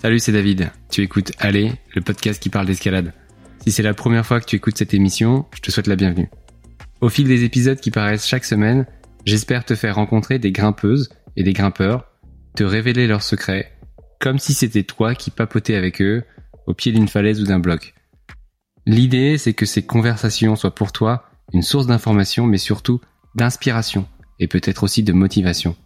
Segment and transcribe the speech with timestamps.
[0.00, 0.70] Salut, c'est David.
[0.90, 3.12] Tu écoutes Allez, le podcast qui parle d'escalade.
[3.62, 6.30] Si c'est la première fois que tu écoutes cette émission, je te souhaite la bienvenue.
[7.02, 8.86] Au fil des épisodes qui paraissent chaque semaine,
[9.26, 12.06] j'espère te faire rencontrer des grimpeuses et des grimpeurs,
[12.56, 13.72] te révéler leurs secrets,
[14.20, 16.22] comme si c'était toi qui papotais avec eux
[16.66, 17.92] au pied d'une falaise ou d'un bloc.
[18.86, 23.02] L'idée, c'est que ces conversations soient pour toi une source d'information, mais surtout
[23.34, 24.08] d'inspiration
[24.38, 25.76] et peut-être aussi de motivation.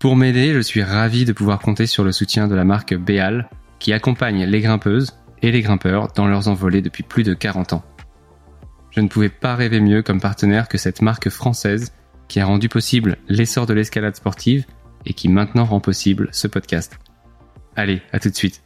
[0.00, 3.50] Pour m'aider, je suis ravi de pouvoir compter sur le soutien de la marque Béal,
[3.78, 7.84] qui accompagne les grimpeuses et les grimpeurs dans leurs envolées depuis plus de 40 ans.
[8.92, 11.92] Je ne pouvais pas rêver mieux comme partenaire que cette marque française
[12.28, 14.64] qui a rendu possible l'essor de l'escalade sportive
[15.04, 16.98] et qui maintenant rend possible ce podcast.
[17.76, 18.62] Allez, à tout de suite.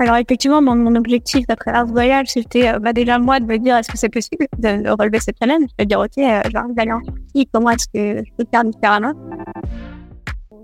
[0.00, 3.76] Alors effectivement, mon, objectif à travers voyage, c'était euh, bah, déjà moi de me dire
[3.76, 7.02] est-ce que c'est possible de, relever cette challenge, de dire ok, euh, j'arrive d'aller en
[7.02, 9.12] Turquie, comment est-ce que je peux faire différemment?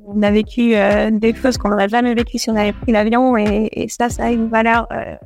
[0.07, 3.37] On a vécu euh, des choses qu'on n'aurait jamais vécues si on avait pris l'avion
[3.37, 5.17] et, et, ça, ça a une valeur euh,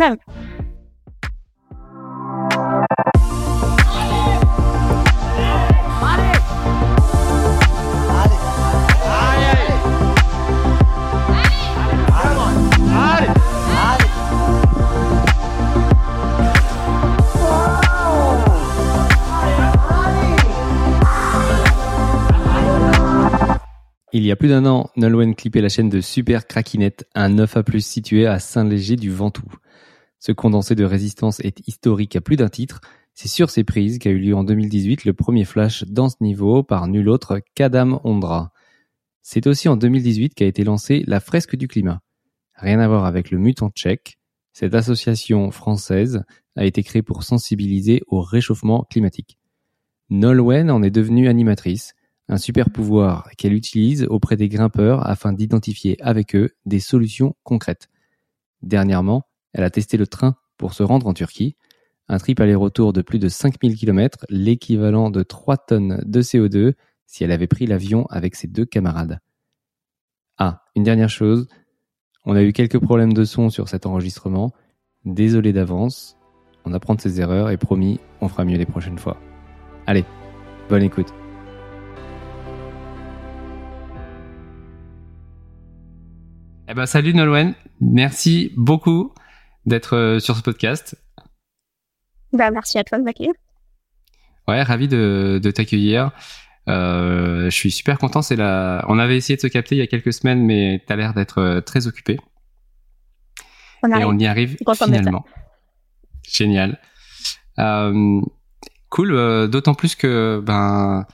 [0.00, 0.16] même.
[24.40, 28.96] Plus d'un an, Nolwenn clippait la chaîne de Super Craquinette, un 9A+, situé à Saint-Léger
[28.96, 29.52] du Ventoux.
[30.18, 32.80] Ce condensé de résistance est historique à plus d'un titre.
[33.12, 36.62] C'est sur ces prises qu'a eu lieu en 2018 le premier flash dans ce niveau
[36.62, 38.54] par nul autre qu'Adam Ondra.
[39.20, 42.00] C'est aussi en 2018 qu'a été lancée la fresque du climat.
[42.54, 44.16] Rien à voir avec le mutant tchèque.
[44.54, 46.24] Cette association française
[46.56, 49.36] a été créée pour sensibiliser au réchauffement climatique.
[50.08, 51.92] Nolwenn en est devenue animatrice
[52.30, 57.90] un super pouvoir qu'elle utilise auprès des grimpeurs afin d'identifier avec eux des solutions concrètes.
[58.62, 61.56] Dernièrement, elle a testé le train pour se rendre en Turquie,
[62.08, 66.74] un trip aller-retour de plus de 5000 km, l'équivalent de 3 tonnes de CO2
[67.04, 69.18] si elle avait pris l'avion avec ses deux camarades.
[70.38, 71.48] Ah, une dernière chose,
[72.24, 74.52] on a eu quelques problèmes de son sur cet enregistrement,
[75.04, 76.16] désolé d'avance,
[76.64, 79.20] on apprend de ses erreurs et promis, on fera mieux les prochaines fois.
[79.86, 80.04] Allez,
[80.68, 81.12] bonne écoute.
[86.70, 87.56] Eh ben, salut Nolwenn.
[87.80, 89.12] Merci beaucoup
[89.66, 90.96] d'être euh, sur ce podcast.
[92.32, 93.32] Bah, merci à toi de m'accueillir.
[94.46, 96.12] Ouais, ravi de, t'accueillir.
[96.68, 98.22] Euh, je suis super content.
[98.22, 98.84] C'est la...
[98.86, 101.12] On avait essayé de se capter il y a quelques semaines, mais tu as l'air
[101.12, 102.20] d'être euh, très occupé.
[103.82, 105.24] Et on y arrive finalement.
[106.22, 106.78] Génial.
[108.90, 109.48] cool.
[109.50, 111.04] D'autant plus que ben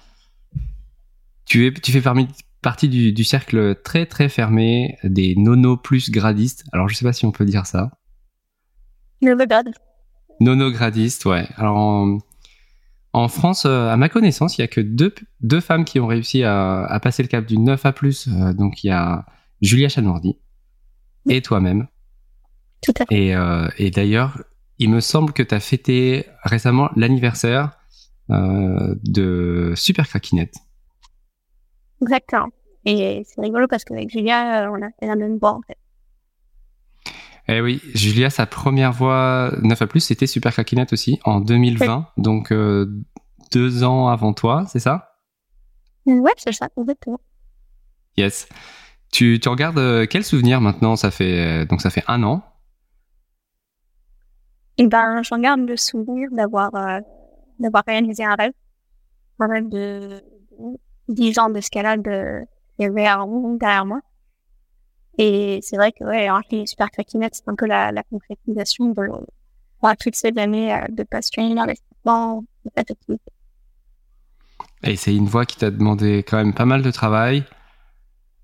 [1.46, 2.28] tu es, tu fais parmi
[2.66, 6.64] partie du, cercle très très fermé des nono plus gradistes.
[6.72, 7.92] Alors je sais pas si on peut dire ça.
[10.40, 11.46] Nono gradistes, ouais.
[11.54, 11.76] Alors
[13.12, 16.08] en, France, euh, à ma connaissance, il y a que deux, deux femmes qui ont
[16.08, 18.26] réussi à, passer le cap du 9 à plus.
[18.26, 19.24] Euh, donc il y a
[19.62, 20.36] Julia Chanordi
[21.28, 21.86] et toi-même.
[22.82, 23.14] Tout à fait.
[23.14, 24.42] Et, euh, et d'ailleurs,
[24.80, 27.78] il me semble que tu as fêté récemment l'anniversaire
[28.28, 30.56] de Super Craquinette.
[32.02, 32.50] Exactement.
[32.86, 35.76] Et c'est rigolo parce qu'avec Julia, euh, on a fait la même voix en fait.
[37.48, 42.08] Eh oui, Julia, sa première voix 9 à plus, c'était Super Craquinette aussi, en 2020,
[42.16, 42.86] donc euh,
[43.52, 45.16] deux ans avant toi, c'est ça?
[46.06, 47.20] Ouais, c'est ça, exactement.
[48.16, 48.48] Yes.
[49.12, 50.96] Tu, tu regardes euh, quel souvenir maintenant?
[50.96, 52.42] Ça fait donc ça fait un an.
[54.78, 56.70] Eh ben, je regarde le souvenir d'avoir
[57.58, 58.52] d'avoir réalisé un rêve,
[59.40, 60.22] un rêve de
[61.08, 62.46] 10 ans d'escalade,
[62.78, 63.26] il y avait un
[63.58, 64.00] derrière moi.
[65.18, 69.08] Et c'est vrai que, ouais, les Super Craquinette, c'est un peu la, la concrétisation de
[69.82, 73.32] bah, toutes ces années euh, de passion, d'investissement, de cette activité.
[74.82, 77.44] Et c'est une voie qui t'a demandé quand même pas mal de travail.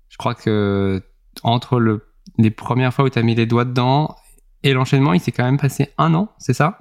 [0.09, 1.01] Je crois que
[1.43, 2.05] entre le,
[2.37, 4.15] les premières fois où tu as mis les doigts dedans
[4.63, 6.79] et l'enchaînement, il s'est quand même passé un an, c'est ça?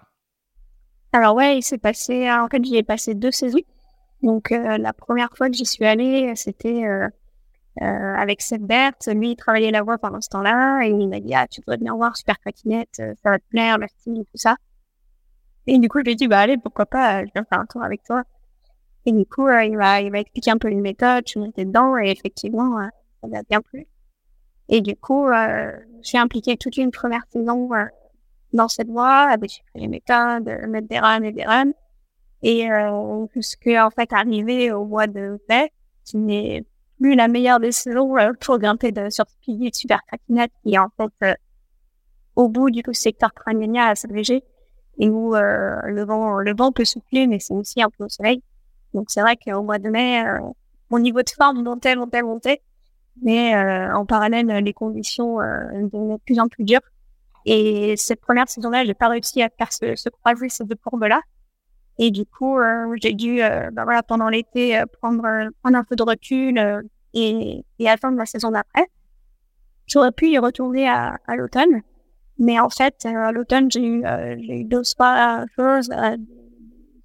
[1.12, 3.58] Alors ouais, il s'est passé, en fait j'y ai passé deux saisons.
[4.22, 7.08] Donc euh, la première fois que j'y suis allée, c'était euh,
[7.80, 8.92] euh, avec Seth Bert.
[9.06, 11.78] Lui, il travaillait la voix pendant ce temps-là et il m'a dit ah tu devrais
[11.78, 14.56] venir voir Super Patinette, ça va te plaire, le style tout ça.
[15.66, 17.66] Et du coup, je lui ai dit bah allez pourquoi pas, je viens faire un
[17.66, 18.22] tour avec toi.
[19.06, 21.96] Et du coup, il m'a il expliqué un peu les méthodes, je suis montée dedans
[21.96, 22.78] et effectivement
[23.20, 23.86] ça m'a bien plu.
[24.68, 25.72] Et du coup, je
[26.02, 27.68] suis impliquée toute une première saison
[28.52, 31.72] dans cette voie, avec les méthodes, mettre des rames et des rames.
[32.42, 35.70] Et euh, jusqu'à en fait arriver au mois de mai,
[36.04, 36.64] qui n'est
[37.10, 40.74] la meilleure des saisons euh, pour grimper de, sur ce pilier de super craquinette qui
[40.74, 41.34] est en fait euh,
[42.36, 44.42] au bout du secteur crânien à s'alléger
[44.98, 48.08] et où euh, le vent le vent peut souffler mais c'est aussi un peu au
[48.08, 48.42] soleil.
[48.94, 50.22] Donc c'est vrai qu'au mois de mai,
[50.90, 52.60] mon niveau de forme montait, montait, montait.
[53.22, 53.54] Mais
[53.90, 56.82] en parallèle, les conditions devenaient de plus en plus dures.
[57.46, 61.22] Et cette première saison-là, j'ai pas réussi à faire ce, ce croisé ces deux courbes-là.
[61.98, 65.22] Et du coup, euh, j'ai dû, euh, bah voilà, pendant l'été, euh, prendre,
[65.62, 66.58] prendre un peu de recul
[67.14, 68.86] et, et attendre la saison d'après.
[69.86, 71.82] J'aurais pu y retourner à, à l'automne,
[72.38, 74.04] mais en fait, à l'automne, j'ai eu,
[74.38, 75.90] eu deux trois choses,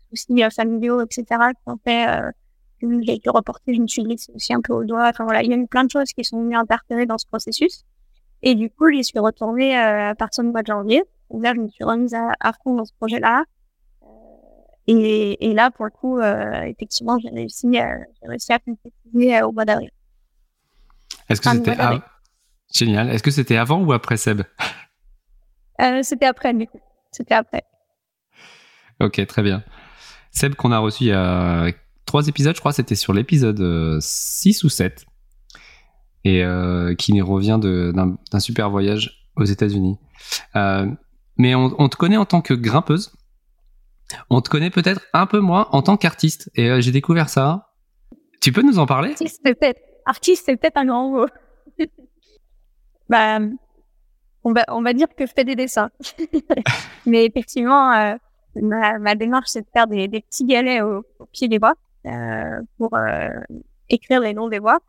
[0.10, 2.06] soucis familiaux, etc., qui ont fait
[2.80, 5.10] que j'ai dû reporter, je me suis glissée aussi un peu au doigt.
[5.10, 7.26] Enfin voilà, il y a eu plein de choses qui sont venues interférer dans ce
[7.26, 7.84] processus.
[8.44, 11.04] Et du coup, j'y suis retournée à partir du mois de janvier.
[11.32, 13.44] Donc là, je me suis remise à, à fond dans ce projet-là.
[14.88, 19.48] Et, et, là, pour le coup, euh, effectivement, j'ai réussi, euh, réussi à concrétiser euh,
[19.48, 19.92] au mois d'avril.
[21.30, 21.78] Est-ce que c'était
[22.74, 24.44] génial Est-ce que c'était avant ou après Seb?
[26.02, 26.80] C'était après, du coup.
[27.12, 27.64] C'était après.
[29.00, 29.64] Ok, très bien.
[30.32, 31.70] Seb qu'on a reçu il y a
[32.06, 35.06] trois épisodes, je crois, c'était sur l'épisode 6 ou 7,
[36.24, 39.98] et euh, qui revient d'un super voyage aux États-Unis.
[40.56, 40.90] Euh,
[41.38, 43.14] mais on, on, te connaît en tant que grimpeuse.
[44.30, 46.50] On te connaît peut-être un peu moins en tant qu'artiste.
[46.56, 47.74] Et euh, j'ai découvert ça.
[48.42, 49.10] Tu peux nous en parler?
[49.12, 49.82] Artiste, c'est peut-être,
[50.62, 51.26] peut-être un grand mot.
[53.10, 53.40] bah,
[54.44, 55.90] on va, on va dire que je fais des dessins.
[57.06, 58.16] Mais effectivement, euh,
[58.56, 61.74] ma, ma, démarche, c'est de faire des, des petits galets au, au pied des bois
[62.06, 63.30] euh, pour euh,
[63.90, 64.80] écrire les noms des voix.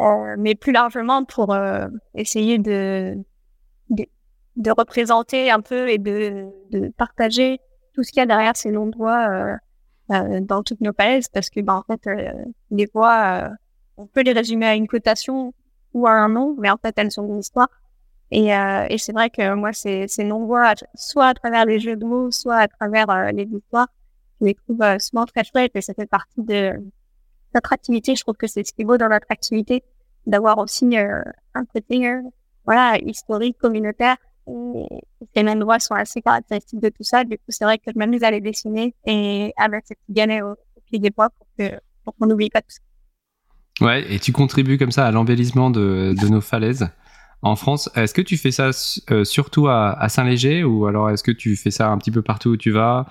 [0.00, 3.16] Euh, mais plus largement pour euh, essayer de,
[3.88, 4.04] de,
[4.56, 7.60] de représenter un peu et de, de partager
[7.96, 9.56] tout ce qu'il y a derrière ces noms de voix euh,
[10.12, 12.30] euh, dans toutes nos palaises parce que, bah, en fait, euh,
[12.70, 13.50] les voix,
[13.96, 15.54] on peut les résumer à une cotation
[15.94, 17.68] ou à un nom, mais en fait, elles sont une histoire.
[18.30, 21.78] Et, et c'est vrai que moi, ces, ces noms de voix, soit à travers les
[21.78, 23.88] jeux de mots, soit à travers les histoires,
[24.40, 26.72] je les trouve souvent très chouettes et ça fait partie de
[27.54, 28.14] notre activité.
[28.14, 29.84] Je trouve que c'est ce qui est beau dans notre activité,
[30.26, 32.12] d'avoir aussi un côté
[32.66, 34.16] voilà, historique, communautaire,
[35.34, 37.24] ces mêmes voix sont assez caractéristiques de tout ça.
[37.24, 40.12] Du coup, c'est vrai que je m'amuse à les dessiner et à mettre ces petits
[40.12, 41.30] galets au, au pied des bois
[42.04, 43.84] pour qu'on n'oublie pas tout ça.
[43.84, 46.88] Ouais, et tu contribues comme ça à l'embellissement de, de nos falaises
[47.42, 47.90] en France.
[47.94, 48.70] Est-ce que tu fais ça
[49.10, 52.22] euh, surtout à, à Saint-Léger ou alors est-ce que tu fais ça un petit peu
[52.22, 53.06] partout où tu vas?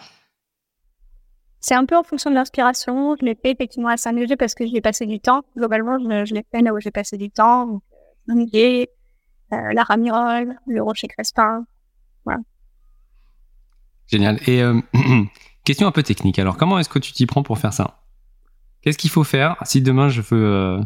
[1.59, 3.15] C'est un peu en fonction de l'inspiration.
[3.19, 5.43] Je l'ai fait effectivement à Saint-Léger parce que j'y ai passé du temps.
[5.55, 7.81] Globalement, je, je l'ai fait là où j'ai passé du temps.
[8.27, 8.85] Saint-Léger, euh,
[9.51, 11.65] la Ramirole, le Rocher Crespin.
[12.25, 12.39] Voilà.
[14.07, 14.39] Génial.
[14.47, 14.80] Et euh,
[15.63, 16.39] question un peu technique.
[16.39, 18.01] Alors, comment est-ce que tu t'y prends pour faire ça?
[18.81, 20.81] Qu'est-ce qu'il faut faire si demain je veux, euh,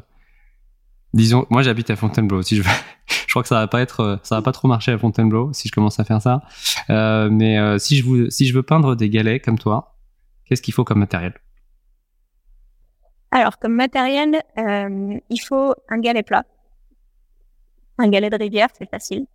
[1.13, 2.41] disons, moi j'habite à Fontainebleau.
[2.41, 2.69] Si je veux,
[3.27, 5.51] je crois que ça va pas être, euh, ça va pas trop marcher à Fontainebleau
[5.53, 6.41] si je commence à faire ça.
[6.89, 9.97] Euh, mais euh, si je veux, si je veux peindre des galets comme toi,
[10.45, 11.33] qu'est-ce qu'il faut comme matériel?
[13.31, 16.45] Alors, comme matériel, il faut un galet plat
[17.99, 19.25] un galet de rivière, c'est facile.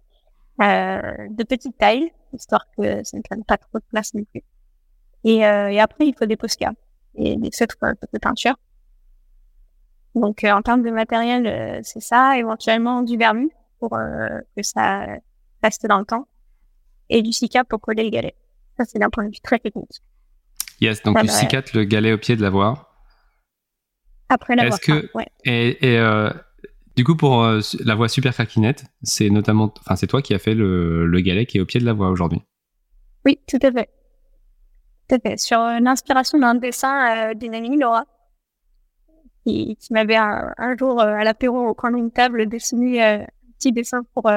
[0.62, 1.00] Euh,
[1.31, 4.43] de petite taille, histoire que ça ne prenne pas trop de place non plus.
[5.25, 6.72] Et, euh, et après, il faut des posca
[7.14, 7.76] et des feutres
[8.12, 8.56] de peinture.
[10.14, 12.38] Donc, euh, en termes de matériel, euh, c'est ça.
[12.38, 15.06] Éventuellement, du vermu pour euh, que ça
[15.62, 16.28] reste dans le temps.
[17.09, 18.35] Et du cicat pour coller le galet.
[18.76, 20.00] Ça, c'est d'un point de vue très technique.
[20.80, 22.90] Yes, donc tu cicates le galet au pied de la voie.
[24.28, 25.11] Après la Est-ce que...
[25.14, 25.26] Ouais.
[25.44, 25.99] Et, et
[26.97, 30.39] du coup, pour euh, la voie super craquinette, c'est notamment, enfin, c'est toi qui as
[30.39, 32.41] fait le, le galet qui est au pied de la voie aujourd'hui.
[33.25, 33.89] Oui, tout à fait.
[35.09, 35.39] Tout à fait.
[35.39, 38.05] Sur euh, l'inspiration d'un dessin euh, d'une amie, Laura,
[39.45, 43.27] qui, qui m'avait un, un, jour à l'apéro au coin d'une table dessiné un
[43.59, 44.31] petit dessin pour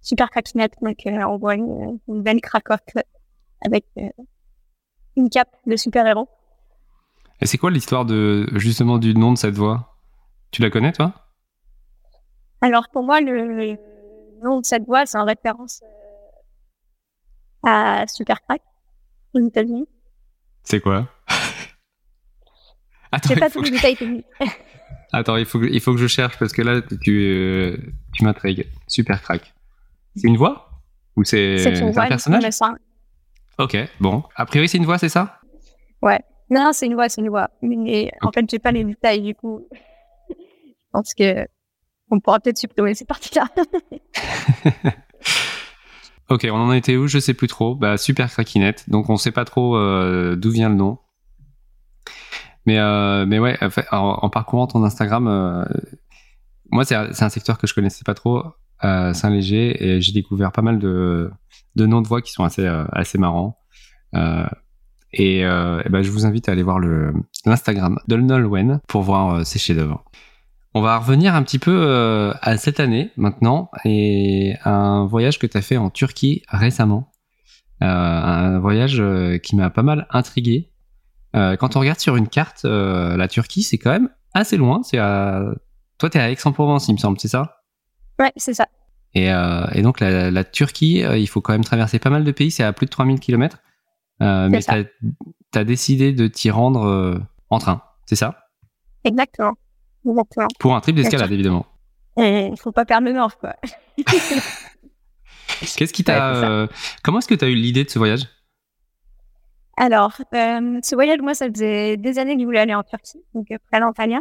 [0.00, 0.74] super craquinette.
[0.82, 2.82] Donc, on voit une, une belle cracotte
[3.64, 3.86] avec
[5.16, 6.28] une cape de super-héros.
[7.40, 9.96] Et c'est quoi l'histoire de justement du nom de cette voie
[10.50, 11.14] Tu la connais, toi?
[12.62, 13.76] Alors pour moi, le,
[14.42, 15.82] nom de cette voix, c'est en référence
[17.64, 18.62] euh, à Supercrack
[19.34, 19.86] aux États-Unis.
[20.62, 21.08] C'est quoi?
[23.12, 24.26] Attends, sais pas tous les détails techniques.
[25.12, 27.76] Attends, il faut, que, il faut que je cherche parce que là, tu, euh,
[28.14, 28.66] tu m'intrigues.
[28.86, 29.52] Supercrack.
[30.16, 30.70] C'est une voix?
[31.16, 32.44] Ou c'est un voix, personnage?
[33.58, 34.22] Ok, bon.
[34.36, 35.40] A priori, c'est une voix, c'est ça?
[36.00, 36.20] Ouais.
[36.48, 37.50] Non, c'est une voix, c'est une voix.
[37.60, 39.66] Mais en fait, j'ai pas les détails du coup.
[40.30, 40.34] je
[40.92, 41.46] pense que
[42.12, 43.48] on pourra peut-être supprimer ces parties-là.
[46.28, 47.06] ok, on en était où?
[47.08, 47.74] Je sais plus trop.
[47.74, 48.88] Bah, super craquinette.
[48.88, 50.98] Donc, on sait pas trop euh, d'où vient le nom.
[52.66, 53.58] Mais, euh, mais ouais,
[53.90, 55.64] en, parcourant ton Instagram, euh,
[56.70, 58.44] moi, c'est un secteur que je connaissais pas trop,
[58.82, 61.30] Saint-Léger, et j'ai découvert pas mal de,
[61.76, 63.58] de noms de voix qui sont assez, assez marrants.
[65.12, 66.78] et, et ben, je vous invite à aller voir
[67.46, 70.04] l'Instagram de Nolwenn pour voir ses chefs-d'œuvre.
[70.74, 75.46] On va revenir un petit peu à cette année maintenant et à un voyage que
[75.46, 77.12] tu as fait en Turquie récemment.
[77.80, 79.02] un voyage
[79.42, 80.72] qui m'a pas mal intrigué
[81.34, 84.82] euh, quand on regarde sur une carte, euh, la Turquie, c'est quand même assez loin.
[84.82, 85.42] C'est à...
[85.98, 87.62] Toi, tu es à Aix-en-Provence, il me semble, c'est ça?
[88.18, 88.66] Ouais, c'est ça.
[89.14, 92.32] Et, euh, et, donc, la, la Turquie, il faut quand même traverser pas mal de
[92.32, 92.50] pays.
[92.50, 93.58] C'est à plus de 3000 km.
[94.20, 98.48] mais tu as, décidé de t'y rendre en train, c'est ça?
[99.04, 99.54] Exactement.
[100.06, 100.48] Exactement.
[100.58, 101.66] Pour un trip d'escalade, évidemment.
[102.16, 103.54] Il ne faut pas perdre le nord, quoi.
[105.76, 106.68] Qu'est-ce qui t'a.
[107.02, 108.28] comment est-ce que tu as eu l'idée de ce voyage?
[109.76, 113.22] Alors, euh, ce voyage, moi, ça faisait des années que je voulais aller en Turquie,
[113.34, 114.20] donc euh, près d'Antalya.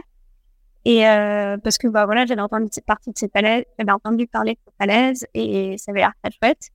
[0.85, 4.25] Et euh, parce que bah voilà, j'avais entendu cette partie de ces falaises, j'avais entendu
[4.25, 6.69] parler de ces falaises et ça avait l'air très chouette.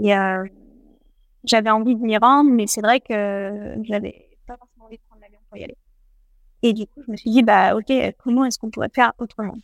[0.00, 0.44] Et euh,
[1.42, 5.22] j'avais envie de m'y rendre, mais c'est vrai que j'avais pas forcément envie de prendre
[5.22, 5.76] l'avion pour y aller.
[6.62, 7.92] Et du coup, je me suis dit, bah ok,
[8.22, 9.56] comment est-ce qu'on pourrait faire autrement?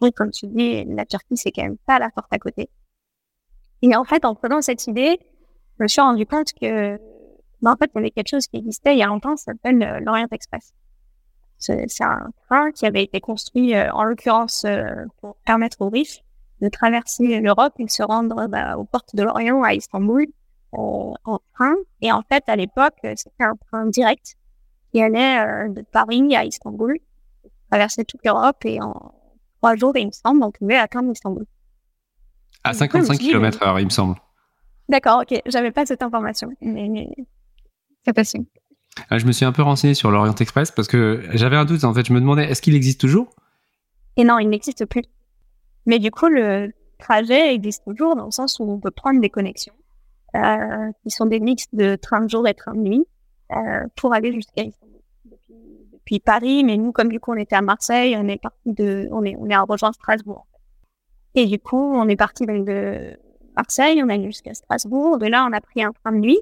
[0.00, 2.68] Je comme tu dis, la Turquie, c'est quand même pas la porte à côté.
[3.82, 5.20] Et en fait, en prenant cette idée,
[5.78, 6.98] je me suis rendu compte que
[7.62, 9.52] mais en fait, il y avait quelque chose qui existait il y a longtemps, ça
[9.52, 10.74] s'appelle euh, l'Orient Express.
[11.58, 16.22] C'est un train qui avait été construit, euh, en l'occurrence, euh, pour permettre aux riches
[16.60, 20.26] de traverser l'Europe et de se rendre bah, aux portes de l'Orient à Istanbul
[20.72, 21.74] en train.
[22.00, 24.36] Et en fait, à l'époque, c'était un train direct
[24.92, 26.98] qui allait de Paris à Istanbul,
[27.70, 29.14] traverser toute l'Europe et en
[29.58, 31.46] trois jours, il me semble, on pouvait atteindre Istanbul.
[32.64, 34.16] À 55 km heure, il me semble.
[34.88, 35.40] D'accord, ok.
[35.46, 36.50] J'avais pas cette information.
[36.60, 37.08] Mais,
[38.04, 38.38] c'est
[39.08, 41.84] ah, je me suis un peu renseigné sur l'Orient Express parce que j'avais un doute.
[41.84, 43.30] En fait, je me demandais, est-ce qu'il existe toujours?
[44.16, 45.04] Et non, il n'existe plus.
[45.86, 49.30] Mais du coup, le trajet existe toujours dans le sens où on peut prendre des
[49.30, 49.72] connexions
[50.36, 53.06] euh, qui sont des mix de train de jour et train de nuit
[53.56, 54.64] euh, pour aller jusqu'à.
[55.92, 59.08] Depuis, Paris, mais nous, comme du coup, on était à Marseille, on est parti de,
[59.12, 60.46] on est, on est à rejoindre Strasbourg.
[61.34, 63.16] Et du coup, on est parti de
[63.56, 65.18] Marseille, on est allé jusqu'à Strasbourg.
[65.18, 66.40] De là, on a pris un train de nuit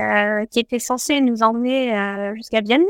[0.00, 2.84] euh, qui était censé nous emmener euh, jusqu'à Vienne,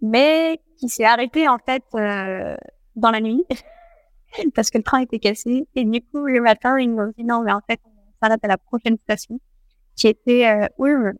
[0.00, 2.56] mais qui s'est arrêté en fait euh,
[2.96, 3.44] dans la nuit
[4.54, 5.66] parce que le train était cassé.
[5.74, 7.90] Et du coup, le matin, ils nous dit non, mais en fait, on
[8.22, 9.40] s'arrête à la prochaine station,
[9.96, 11.18] qui était euh, Ulm.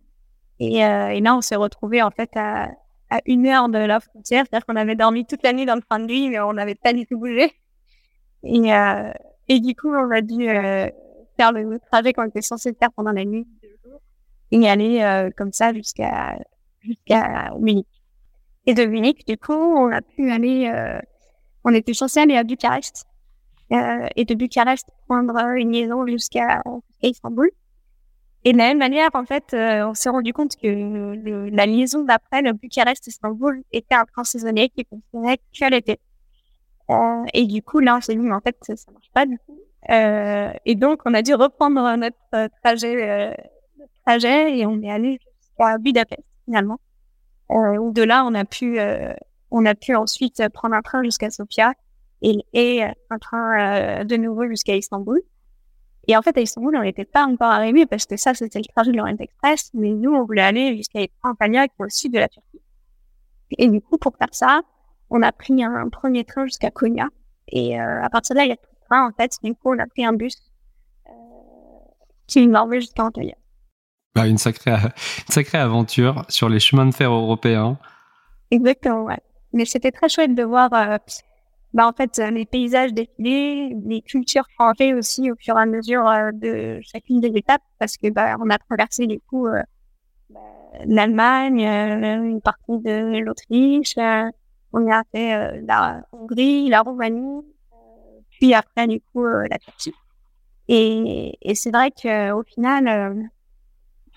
[0.61, 2.71] Et, et, là, on s'est retrouvé en fait à,
[3.11, 5.83] à une heure de la frontière, c'est-à-dire qu'on avait dormi toute la nuit dans le
[5.83, 7.53] train de nuit, mais on n'avait pas du tout bougé.
[8.43, 8.71] Et,
[9.49, 10.47] et du coup, on a dû
[11.37, 13.47] faire le trajet qu'on était censé faire pendant la nuit
[14.50, 16.38] et aller euh, comme ça jusqu'à
[16.81, 17.87] jusqu'à Munich.
[18.67, 21.00] Et de Munich, du coup, on a pu aller, euh,
[21.65, 23.07] on était censé aller à Bucarest.
[23.73, 26.62] Euh, et de Bucarest, prendre une liaison jusqu'à
[27.03, 27.50] Istanbul.
[28.45, 32.04] Et de la même manière, en fait, euh, on s'est rendu compte que la liaison
[32.04, 36.00] d'après, le Bucarest-Istanbul, était un train saisonnier qui fonctionnait que l'été.
[36.90, 39.26] Euh, et du coup, là, on s'est dit, mais en fait, ça, ça marche pas
[39.26, 39.59] du coup.
[40.64, 43.37] et donc, on a dû reprendre notre trajet
[44.09, 46.80] et on est allé jusqu'à Budapest finalement.
[47.50, 49.12] Euh, où de là, on a pu, euh,
[49.50, 51.73] on a pu ensuite prendre un train jusqu'à Sofia
[52.21, 55.21] et, et un train euh, de nouveau jusqu'à Istanbul.
[56.09, 58.65] Et en fait, à Istanbul, on n'était pas encore arrivé parce que ça, c'était le
[58.75, 62.15] trajet de l'Orient Express, mais nous, on voulait aller jusqu'à Antalya, qui est au sud
[62.15, 62.62] de la Turquie.
[63.59, 64.62] Et du coup, pour faire ça,
[65.11, 67.09] on a pris un, premier train jusqu'à Konya.
[67.49, 69.33] Et euh, à partir de là, il y a tout le train, en fait.
[69.43, 70.35] Du coup, on a pris un bus
[71.09, 71.11] euh,
[72.27, 73.35] qui nous envoie jusqu'à Antalya.
[74.15, 77.79] Bah, une, sacrée, une sacrée aventure sur les chemins de fer européens.
[78.50, 79.21] Exactement, ouais.
[79.53, 80.97] Mais c'était très chouette de voir, euh,
[81.75, 86.07] bah, en fait, les paysages défiler, les cultures changer aussi au fur et à mesure
[86.09, 89.63] euh, de chacune des étapes, parce que bah, on a traversé du coup euh,
[90.31, 90.41] bah,
[90.87, 93.97] l'Allemagne, une partie de l'Autriche,
[94.73, 97.43] on a fait la Hongrie, la Roumanie,
[98.31, 99.95] puis après du coup la Turquie.
[100.69, 103.31] Et, et c'est vrai qu'au final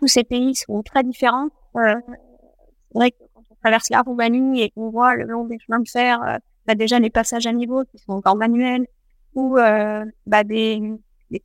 [0.01, 1.49] tous ces pays sont très différents.
[1.75, 5.59] Euh, c'est vrai que quand on traverse la Roumanie et qu'on voit le long des
[5.59, 6.37] chemins de fer, euh,
[6.67, 8.87] bah déjà les passages à niveau qui sont encore manuels,
[9.33, 10.81] ou euh, bah des,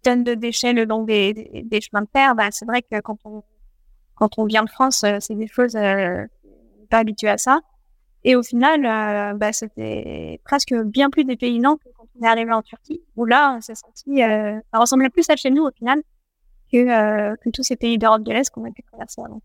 [0.02, 3.18] tonnes de déchets le long des, des, chemins de fer, bah c'est vrai que quand
[3.24, 3.42] on
[4.14, 6.24] quand on vient de France, euh, c'est des choses euh,
[6.88, 7.60] pas habituées à ça.
[8.24, 12.50] Et au final, euh, bah, c'était presque bien plus dépaysant que quand on est arrivé
[12.50, 16.02] en Turquie, où là, senti, ça ressemblait plus à chez nous au final
[16.72, 19.40] que, euh, que tous ces pays d'Europe de l'Est qu'on a pu traverser avant.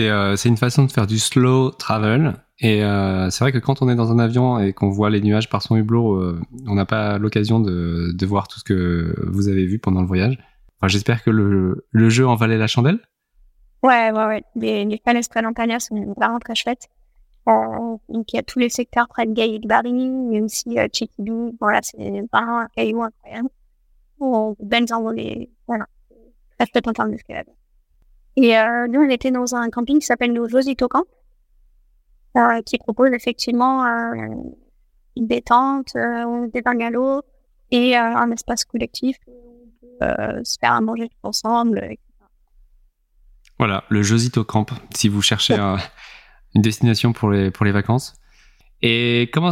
[0.00, 2.34] Euh, c'est une façon de faire du slow travel.
[2.60, 5.20] Et euh, c'est vrai que quand on est dans un avion et qu'on voit les
[5.20, 9.48] nuages par son hublot, euh, on n'a pas l'occasion de, voir tout ce que vous
[9.48, 10.38] avez vu pendant le voyage.
[10.86, 12.98] J'espère que le, jeu en valait la chandelle.
[13.82, 14.44] Ouais, ouais, ouais.
[14.54, 16.88] Les, les Palaces Prelantalia sont vraiment très chouettes.
[17.48, 20.86] Euh, donc, il y a tous les secteurs près de Gaïd Barry, mais aussi euh,
[20.92, 21.56] Chikibu.
[21.60, 23.48] Voilà, c'est vraiment un caillou incroyable.
[24.20, 25.50] Oh, belles envolées.
[25.66, 25.86] Voilà.
[26.58, 27.48] Très chouette en termes d'escalade.
[28.36, 28.54] Et
[28.90, 31.04] nous, on était dans un camping qui s'appelle le Josito Camp,
[32.66, 34.12] qui propose effectivement euh,
[35.16, 37.22] une détente, euh, des bungalows
[37.70, 41.78] et euh, un espace collectif où on peut euh, se faire à manger tout ensemble.
[41.78, 41.98] etc.
[43.58, 45.76] Voilà, le Josito Camp, si vous cherchez un-
[46.54, 48.14] une destination pour les, pour les vacances.
[48.82, 49.50] Et comment,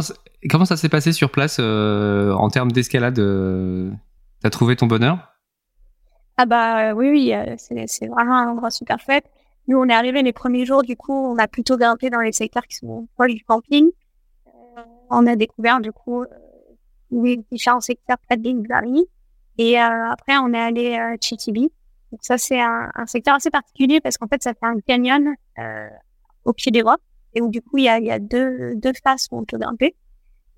[0.49, 3.91] comment ça s'est passé sur place euh, en termes d'escalade euh,
[4.41, 5.29] T'as trouvé ton bonheur?
[6.37, 9.25] Ah bah euh, oui, oui, euh, c'est c'est vraiment un endroit super chouette.
[9.67, 12.33] Nous, on est arrivé les premiers jours, du coup, on a plutôt grimpé dans les
[12.33, 13.89] secteurs qui sont proches du camping.
[14.47, 16.27] Euh, on a découvert, du coup, euh,
[17.11, 19.05] les différents secteurs près de l'île.
[19.57, 21.71] Et euh, après, on est allé à Chitibi.
[22.11, 25.33] Donc ça, c'est un, un secteur assez particulier parce qu'en fait, ça fait un canyon
[25.59, 25.89] euh,
[26.45, 26.99] au pied des rocs.
[27.35, 29.57] Et où, du coup, il y a, y a deux, deux faces où on peut
[29.57, 29.95] grimper.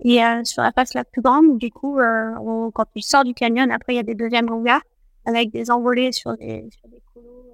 [0.03, 3.23] Et euh, sur la face la plus grande, du coup, euh, on- quand tu sors
[3.23, 4.81] du canyon, après, il y a des deuxièmes longueurs
[5.25, 7.45] avec des envolées sur des, sur des colos.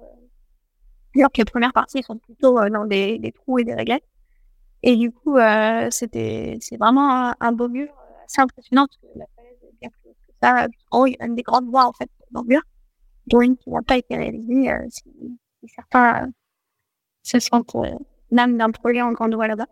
[1.16, 3.74] Euh, alors que les premières parties sont plutôt euh, dans des, des trous et des
[3.74, 4.04] réglettes.
[4.82, 8.98] Et du coup, euh, c'était, c'est vraiment un, un beau mur euh, assez impressionnant parce
[8.98, 10.66] que la falaise est bien plus que ça.
[10.90, 12.62] Oh, il y a une des grandes voies, en fait, dans le mur,
[13.28, 14.72] dont une qui n'a pas été réalisée.
[14.72, 15.04] Euh, si,
[15.60, 16.26] si certains euh,
[17.22, 17.94] se sentent euh,
[18.30, 19.68] l'âme d'un projet en grande voie là-bas.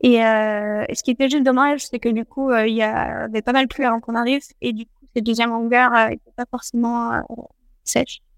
[0.00, 3.42] Et, euh, ce qui était juste dommage, c'est que du coup, euh, il y avait
[3.42, 6.46] pas mal plu avant qu'on arrive, et du coup, ces deuxièmes longueurs euh, étaient pas
[6.50, 7.12] forcément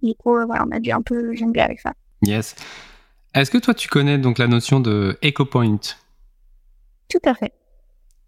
[0.03, 1.93] Du coup, euh, voilà, on a dû un peu jongler avec ça.
[2.23, 2.55] Yes.
[3.35, 5.81] Est-ce que toi, tu connais donc la notion de Eco Point?
[7.09, 7.53] Tout à fait.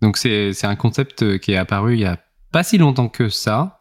[0.00, 2.18] Donc c'est un concept euh, qui est apparu il y a
[2.50, 3.80] pas si longtemps que ça,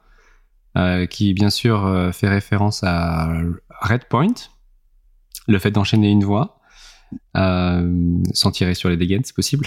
[0.78, 3.30] euh, qui bien sûr euh, fait référence à
[3.82, 4.34] Red Point,
[5.48, 6.62] le fait d'enchaîner une voie
[7.36, 9.66] euh, sans tirer sur les dégaines, c'est possible?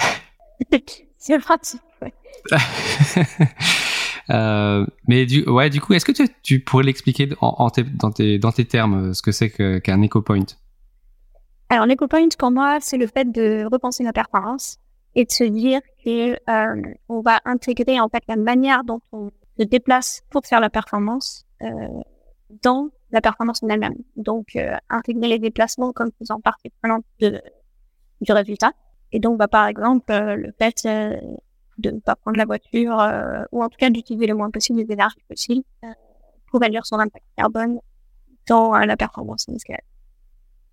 [1.18, 1.82] c'est pratique.
[2.00, 2.14] Ouais.
[4.30, 8.10] Euh, mais du ouais du coup est-ce que tu, tu pourrais l'expliquer en, en dans
[8.10, 10.46] tes dans tes termes euh, ce que c'est qu'un Eco Point?
[11.70, 14.78] Alors, l'éco-point, pour moi, c'est le fait de repenser la performance
[15.14, 19.30] et de se dire que euh, on va intégrer en fait la manière dont on
[19.58, 21.88] se déplace pour faire la performance euh,
[22.62, 23.96] dans la performance en elle-même.
[24.16, 27.40] Donc, euh, intégrer les déplacements comme faisant partie prenante de,
[28.20, 28.72] du résultat.
[29.12, 30.86] Et donc, bah, par exemple, euh, le fait
[31.78, 34.80] de ne pas prendre la voiture euh, ou en tout cas d'utiliser le moins possible
[34.80, 35.88] les énergies possibles euh,
[36.50, 37.80] pour réduire son impact carbone
[38.48, 39.82] dans euh, la performance en escalade.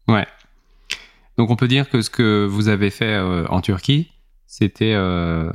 [0.07, 0.27] Ouais.
[1.37, 4.11] Donc on peut dire que ce que vous avez fait en Turquie,
[4.45, 4.95] c'était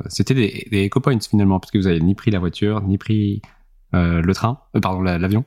[0.07, 2.97] c'était des, des eco points finalement, parce que vous avez ni pris la voiture, ni
[2.97, 3.41] pris
[3.93, 5.45] le train, pardon la- l'avion.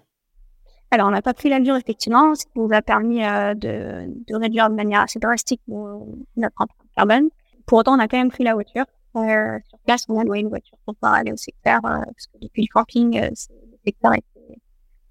[0.93, 4.71] Alors, on n'a pas pris l'avion, effectivement, ce qui nous a permis de, de réduire
[4.71, 7.29] de manière assez drastique notre empreinte carbone.
[7.67, 8.85] Pour autant, on a quand même pris la voiture.
[9.13, 12.39] Sur place, on a loué une voiture pour pouvoir aller au secteur, euh, parce que
[12.41, 14.61] depuis le camping, euh, le secteur était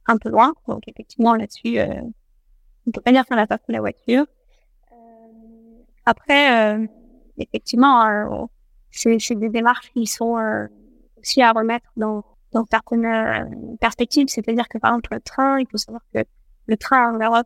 [0.08, 0.54] un peu loin.
[0.68, 2.02] Donc, effectivement, là-dessus, euh,
[2.88, 4.26] on peut pas dire qu'on n'a pas pris la voiture.
[6.06, 6.90] Après,
[7.38, 8.50] effectivement,
[8.90, 10.40] c'est des démarches qui sont
[11.20, 14.28] aussi à remettre dans, dans certaines perspectives.
[14.28, 16.24] C'est-à-dire que, par exemple, le train, il faut savoir que
[16.66, 17.46] le train en Europe,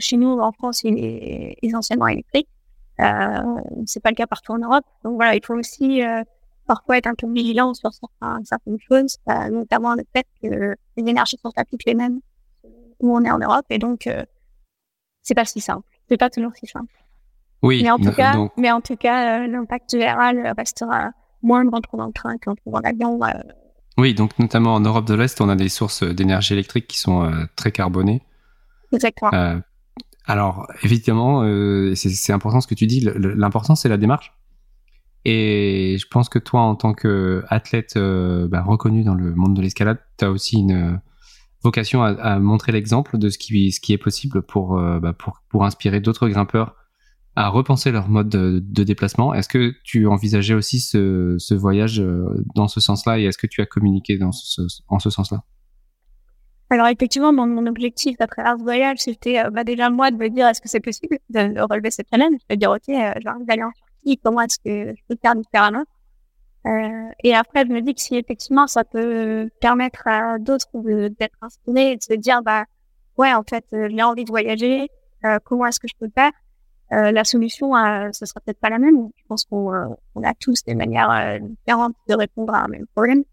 [0.00, 2.48] chez nous, en France, il est essentiellement électrique.
[3.00, 4.84] Euh, c'est pas le cas partout en Europe.
[5.04, 6.22] Donc voilà, il faut aussi euh,
[6.66, 11.08] parfois être un peu vigilant sur certains, certaines choses, euh, notamment le fait que les
[11.08, 12.20] énergies sont pas toutes les mêmes
[13.00, 14.24] où on est en Europe, et donc euh,
[15.22, 15.86] c'est pas si simple.
[16.08, 16.92] C'est pas toujours si simple.
[17.62, 17.82] Oui.
[17.82, 21.10] Mais en tout cas, donc mais en tout cas, l'impact général restera
[21.42, 23.20] moindre en trouvant le train qu'en trouvant l'avion.
[23.96, 27.30] oui, donc notamment en Europe de l'Est, on a des sources d'énergie électrique qui sont
[27.54, 28.22] très carbonées.
[28.92, 29.60] exactement.
[30.28, 33.00] Alors évidemment, euh, c'est important ce que tu dis.
[33.16, 34.34] L'important c'est la démarche.
[35.24, 39.62] Et je pense que toi, en tant qu'athlète euh, bah, reconnu dans le monde de
[39.62, 40.96] l'escalade, tu as aussi une euh,
[41.62, 45.12] vocation à, montrer l'exemple de ce qui, est possible pour, bah,
[45.48, 46.76] pour, inspirer d'autres grimpeurs
[47.34, 49.34] à repenser leur mode de, déplacement.
[49.34, 52.02] Est-ce que tu envisageais aussi ce, voyage
[52.54, 55.42] dans ce sens-là et est-ce que tu as communiqué dans ce, en ce sens-là?
[56.70, 60.28] Alors effectivement, mon, mon objectif travers ce voyage, c'était euh, bah, déjà moi de me
[60.28, 63.46] dire est-ce que c'est possible de, relever cette challenge, de dire ok, euh, j'ai envie
[63.46, 65.84] d'aller en Turquie, comment est-ce que je peux faire différemment?
[66.66, 70.68] Euh, Et après, je me dis que si effectivement ça peut permettre à d'autres
[71.18, 72.64] d'être inspirés et de se dire bah
[73.16, 74.88] ouais en fait euh, j'ai envie de voyager,
[75.44, 76.32] comment est-ce que je peux faire?
[76.90, 77.72] La solution,
[78.12, 79.10] ce sera peut-être pas la même.
[79.16, 83.24] Je pense qu'on on a tous des manières différentes de répondre à un même problème.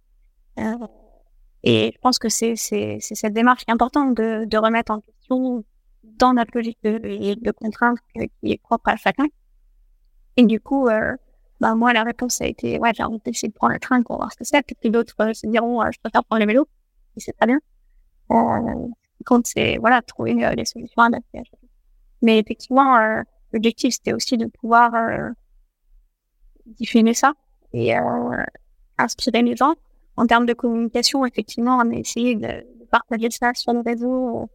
[1.65, 5.63] Et je pense que c'est cette démarche importante de, de remettre en question
[6.03, 9.25] dans notre logique de, de contrainte qui est propre à chacun.
[10.37, 11.15] Et du coup, euh,
[11.59, 14.17] bah, moi, la réponse a été, ouais, j'ai envie d'essayer de prendre le train pour
[14.17, 14.61] voir ce que c'est.
[14.61, 16.67] Peut-être que d'autres euh, se diront, euh, je préfère prendre le vélo.
[17.17, 17.59] Et c'est très bien.
[18.31, 18.87] Euh,
[19.25, 21.43] compte, c'est, voilà, trouver euh, les solutions adaptées à.
[22.21, 24.93] Mais effectivement, euh, l'objectif, c'était aussi de pouvoir
[26.65, 27.33] diffuser ça
[27.73, 27.93] et
[28.97, 29.75] inspirer les gens.
[30.17, 34.49] En termes de communication, effectivement, on a essayé de, partager ça sur les réseaux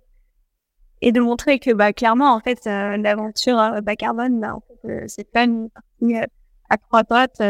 [1.03, 4.61] et de montrer que bah clairement en fait euh, l'aventure euh, bas carbone bah, en
[4.61, 6.27] fait, euh, c'est pas une partie euh,
[6.69, 7.43] à trois pattes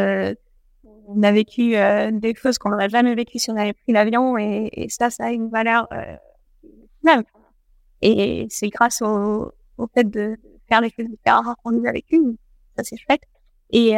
[1.07, 4.87] on a vécu des choses qu'on n'aurait jamais vécues si on avait pris l'avion et,
[4.89, 5.87] ça ça a une valeur
[7.03, 7.23] même
[8.01, 12.21] et c'est grâce au, au, fait de faire les choses différentes qu'on nous a vécues.
[12.75, 13.21] Ça c'est chouette.
[13.71, 13.95] Et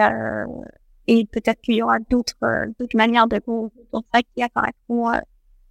[1.07, 2.35] et peut-être qu'il y aura d'autres
[2.79, 5.11] d'autres manières de faire ça qui apparaîtront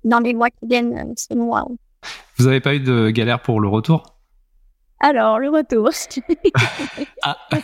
[0.04, 1.78] dans les mois qui viennent selon
[2.38, 4.02] vous n'avez pas eu de galère pour le retour?
[5.00, 5.90] Alors, le retour.
[7.22, 7.36] ah.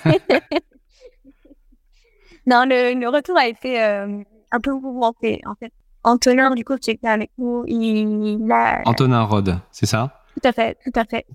[2.46, 5.72] non, le, retour a été euh, un peu mouvementé, en fait.
[6.04, 8.83] Antonin, du coup, qui était avec nous, il, a...
[8.87, 10.22] Antonin Rod, c'est ça?
[10.35, 11.26] Tout à fait, tout à fait.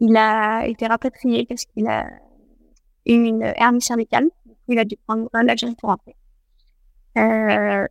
[0.00, 2.06] Il a été rapatrié parce qu'il a
[3.06, 4.28] eu une hernie cervicale.
[4.68, 6.16] Il a dû prendre l'avion pour rentrer.
[7.16, 7.86] Euh,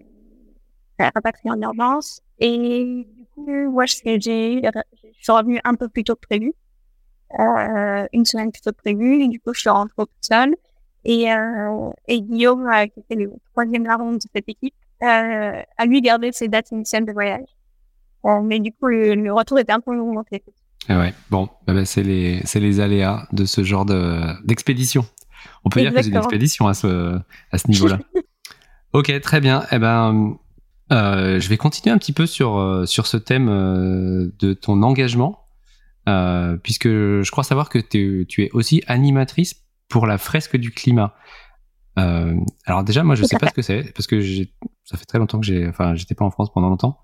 [0.99, 2.21] rapatrié en urgence.
[2.39, 6.53] Et moi, je suis revenu un peu plus tôt que prévu,
[7.39, 10.55] euh, une semaine plus tôt que prévu, et du coup, je suis rentrée toute seule.
[11.05, 15.85] Et, euh, et Guillaume, euh, qui était le troisième larron de cette équipe, euh, a
[15.85, 17.47] lui gardé ses dates initiales de voyage.
[18.25, 20.43] Euh, mais du coup, le, retour était un peu mouvementé.
[20.89, 25.05] Ah ouais, bon, bah, bah, c'est les, aléas de ce genre de, d'expédition.
[25.63, 27.19] On peut dire que c'est une expédition à ce,
[27.51, 27.99] à ce niveau-là.
[28.93, 29.65] ok, très bien.
[29.71, 30.37] Eh ben,
[30.91, 34.81] euh, je vais continuer un petit peu sur euh, sur ce thème euh, de ton
[34.83, 35.47] engagement,
[36.63, 39.55] puisque je crois savoir que tu es aussi animatrice
[39.89, 41.13] pour la fresque du climat.
[41.95, 44.21] alors déjà, moi, je sais pas ce que c'est parce que
[44.85, 46.99] ça fait très longtemps que j'ai, enfin, j'étais pas en France pendant longtemps,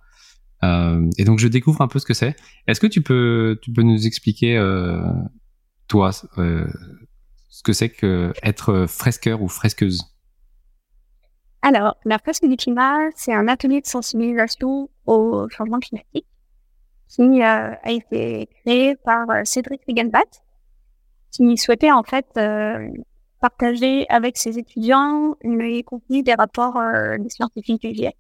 [0.64, 2.36] et donc je découvre un peu ce que c'est.
[2.68, 4.58] Est-ce que tu peux tu peux nous expliquer
[5.90, 6.12] toi
[7.54, 10.10] ce que c'est que être fresqueur ou fresqueuse
[11.66, 16.28] alors, la fresque du climat, c'est un atelier de sensibilisation au changement climatique
[17.08, 20.20] qui euh, a été créé par euh, Cédric Regenbat,
[21.32, 22.90] qui souhaitait en fait euh,
[23.40, 26.82] partager avec ses étudiants les contenus des rapports
[27.18, 28.18] des scientifiques du GIEC.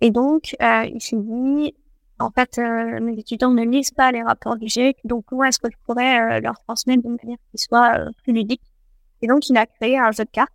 [0.00, 1.74] Et donc, il s'est dit,
[2.20, 5.70] en fait, mes étudiants ne lisent pas les rapports du GIEC, donc comment est-ce que
[5.70, 8.62] je pourrais leur transmettre d'une manière qui soit plus ludique?
[9.22, 10.52] Et donc, il a créé un jeu de cartes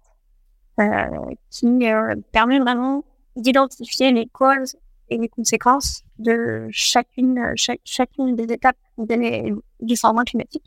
[0.79, 3.05] euh, qui euh, permet vraiment
[3.37, 4.75] d'identifier les causes
[5.09, 10.65] et les conséquences de chacune, chaque, chacune des étapes du changement climatique.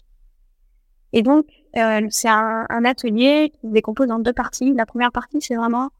[1.12, 4.72] Et donc, euh, c'est un, un, atelier qui se décompose en deux parties.
[4.74, 5.90] La première partie, c'est vraiment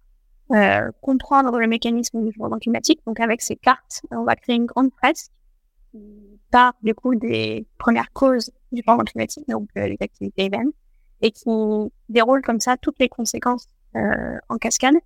[0.52, 3.00] euh, comprendre le mécanisme du changement climatique.
[3.06, 5.30] Donc, avec ces cartes, on va créer une grande fresque
[5.90, 5.98] qui
[6.50, 10.70] part du coup des premières causes du changement climatique, donc les activités humaines,
[11.20, 11.48] et qui
[12.08, 14.96] déroule comme ça toutes les conséquences euh, en cascade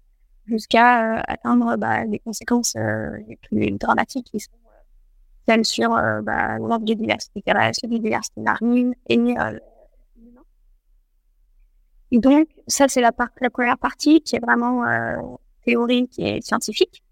[0.46, 4.50] jusqu'à euh, atteindre bah, les conséquences euh, les plus dramatiques qui sont
[5.46, 9.34] celles sur bah, la biodiversité terrestre, la biodiversité marine et et
[12.18, 15.16] donc, ça, c'est la, la, première partie qui est vraiment euh,
[15.64, 17.02] théorique et scientifique.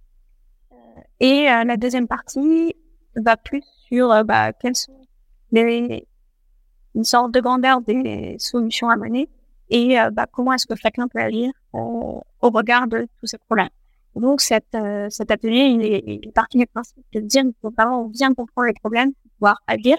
[1.21, 2.75] et euh, la deuxième partie
[3.17, 5.01] va plus sur bah, quelles sont
[5.53, 6.07] les,
[6.95, 9.29] une sorte de grandeur des solutions à mener
[9.71, 13.69] et euh, bah, comment est-ce que chacun peut agir au regard de tous ces problèmes.
[14.17, 17.55] Donc cette, euh, cet atelier, il est, il est parti du principe de dire qu'il
[17.63, 19.97] faut vraiment bien comprendre les problèmes pour pouvoir agir.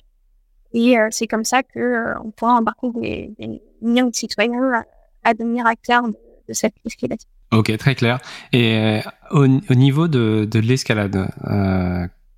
[0.73, 4.84] Et euh, c'est comme ça que on pourra embarquer des, des millions de citoyens
[5.23, 6.15] à, devenir acteurs de,
[6.47, 7.19] de cette escalade.
[7.51, 8.19] Ok, très clair.
[8.53, 11.27] Et au, au, niveau de, de l'escalade,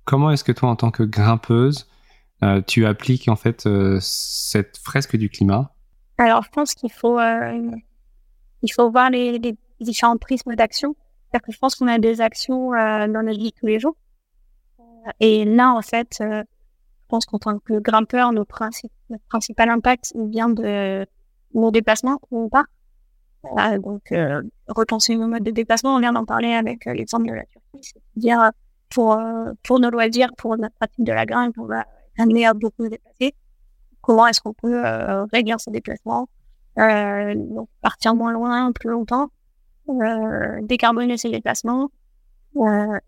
[0.04, 1.88] comment est-ce que toi, en tant que grimpeuse,
[2.66, 3.68] tu appliques en fait
[4.00, 5.74] cette fresque du climat?
[6.18, 7.70] Alors, je pense qu'il faut, euh,
[8.62, 10.94] il faut voir les, les différents prismes d'action.
[11.30, 13.96] C'est-à-dire que je pense qu'on a des actions euh, dans notre vie tous les jours.
[15.20, 16.44] Et là, en fait, euh,
[17.14, 18.68] pense qu'en tant que grimpeur, notre
[19.28, 21.06] principal impact vient de
[21.54, 22.64] nos déplacements on part.
[23.58, 27.34] Euh, donc, euh, repenser nos modes de déplacement, on vient d'en parler avec l'exemple de
[27.34, 27.92] la Turquie.
[28.14, 28.50] C'est-à-dire,
[28.90, 29.20] pour,
[29.62, 31.84] pour nos loisirs, pour notre pratique de la grimpe, on va
[32.18, 33.34] amener à beaucoup déplacer
[34.00, 34.82] comment est-ce qu'on peut
[35.32, 36.28] réduire ses déplacements,
[36.76, 39.28] donc partir moins loin, plus longtemps,
[40.62, 41.90] décarboner ses déplacements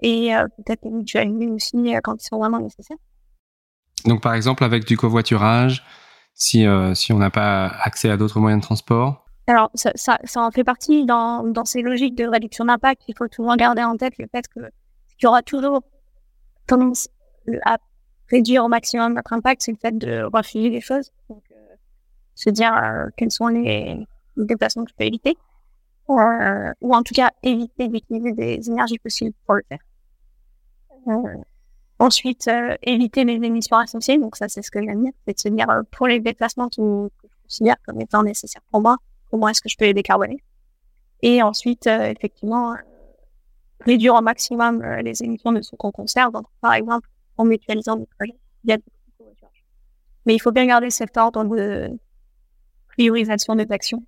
[0.00, 2.98] et peut-être mutualiser aussi quand ils sont vraiment nécessaires.
[4.06, 5.84] Donc par exemple avec du covoiturage,
[6.34, 10.64] si, si on n'a pas accès à d'autres moyens de transport, alors, ça, en fait
[10.64, 13.02] partie dans, ces logiques de réduction d'impact.
[13.06, 14.68] Il faut toujours garder en tête le fait qu'il
[15.22, 15.82] y aura toujours
[16.66, 17.08] tendance
[17.64, 17.78] à
[18.28, 21.12] réduire au maximum notre impact, c'est le fait de refuser les choses.
[21.28, 21.76] Donc, euh,
[22.34, 24.04] se dire euh, quels sont les,
[24.36, 25.38] déplacements que je peux éviter.
[26.10, 29.78] Euh, ou en tout cas, éviter d'utiliser des énergies fossiles pour le faire.
[32.00, 32.50] Euh, ensuite,
[32.82, 34.18] éviter les émissions associées.
[34.18, 35.12] Donc, ça, c'est ce que j'aime dire.
[35.26, 38.96] C'est de se dire, pour les déplacements que je considère comme étant nécessaires pour moi,
[39.30, 40.42] comment est-ce que je peux les décarboner?
[41.22, 42.76] Et ensuite, euh, effectivement, euh,
[43.80, 47.96] réduire au maximum euh, les émissions de ce qu'on conserve, donc, par exemple en mutualisant
[47.96, 48.82] des projets.
[50.24, 51.90] Mais il faut bien garder cet ordre de
[52.88, 54.02] priorisation des actions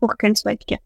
[0.00, 0.80] pour qu'elles soient efficaces.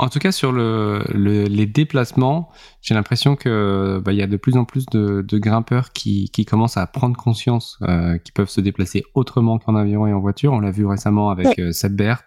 [0.00, 4.36] En tout cas, sur le, les déplacements, j'ai l'impression que bah, il y a de
[4.36, 8.48] plus en plus de, de grimpeurs qui, qui, commencent à prendre conscience euh, qu'ils peuvent
[8.48, 10.52] se déplacer autrement qu'en avion et en voiture.
[10.52, 12.22] On l'a vu récemment avec euh, Seb Bert,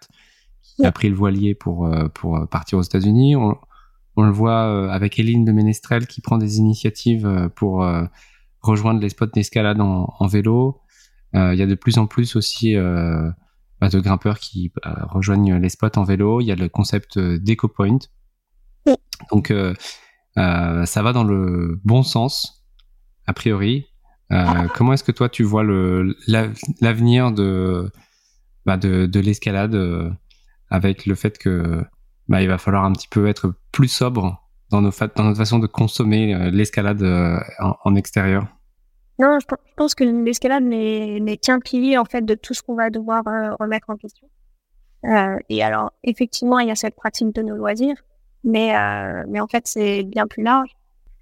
[0.62, 3.36] qui a pris le voilier pour, euh, pour partir aux États-Unis.
[3.36, 3.56] On,
[4.16, 7.86] on, le voit euh, avec Eline de Ménestrel qui prend des initiatives pour
[8.60, 10.82] rejoindre les spots d'escalade en, en, vélo.
[11.32, 12.76] Il y a de plus en plus aussi
[13.90, 16.40] de grimpeurs qui euh, rejoignent les spots en vélo.
[16.40, 17.98] Il y a le concept euh, d'EcoPoint.
[19.30, 19.74] Donc, euh,
[20.34, 22.64] ça va dans le bon sens,
[23.26, 23.86] a priori.
[24.74, 27.90] comment est-ce que toi, tu vois l'avenir de,
[28.66, 29.76] bah, de, de l'escalade
[30.70, 31.84] avec le fait que
[32.28, 35.58] bah, il va falloir un petit peu être plus sobre dans, nos dans notre façon
[35.58, 37.04] de consommer l'escalade
[37.60, 38.46] en extérieur?
[39.22, 42.90] Non, je, pense que l'escalade n'est qu'un pilier en fait de tout ce qu'on va
[42.90, 44.28] devoir euh, remettre en question.
[45.04, 47.96] Euh, et alors, effectivement, il y a cette pratique de nos loisirs,
[48.42, 50.70] mais euh, mais en fait, c'est bien plus large.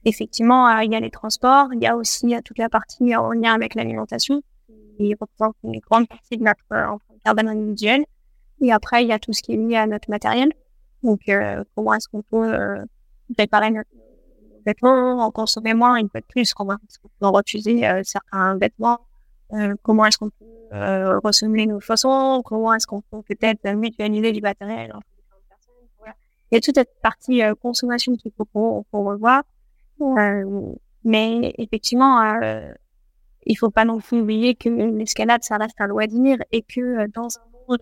[0.07, 3.33] Effectivement, euh, il y a les transports, il y a aussi toute la partie en
[3.33, 4.43] lien avec l'alimentation,
[4.97, 8.05] qui représente une grande partie de notre empreinte carbone individuelle.
[8.63, 10.53] Et après, il y a tout ce qui est lié à notre matériel.
[11.03, 11.21] Donc,
[11.75, 12.85] comment est-ce qu'on peut
[13.35, 13.91] préparer notre
[14.65, 18.57] vêtements, en consommer moins, une fois de plus, comment est-ce qu'on peut refuser euh, certains
[18.57, 18.99] vêtements,
[19.53, 24.33] euh, comment est-ce qu'on peut euh, ressemer nos chaussons, comment est-ce qu'on peut peut-être mutualiser
[24.33, 24.93] du matériel.
[26.53, 29.43] Il y a toute cette partie euh, consommation qu'il faut qu'on revoie.
[31.05, 32.39] mais effectivement,
[33.47, 37.29] il faut pas non plus oublier que l'escalade, ça reste un loisir et que dans
[37.39, 37.79] un monde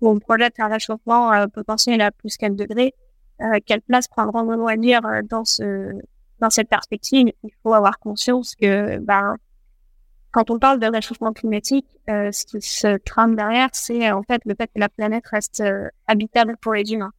[0.00, 3.03] où on projette un réchauffement potentiel à plus 4 degrés, euh,
[3.66, 5.92] quelle place prendront nos loisirs dans ce
[6.40, 7.32] dans cette perspective?
[7.42, 9.36] Il faut avoir conscience que ben
[10.34, 14.42] quand on parle de réchauffement climatique, euh, ce qui se trame derrière, c'est en fait
[14.44, 17.12] le fait que la planète reste euh, habitable pour les humains.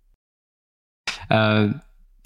[1.31, 1.69] Euh,